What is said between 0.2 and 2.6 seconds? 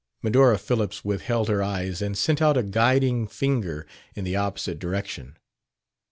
Medora Phillips withheld her eyes and sent out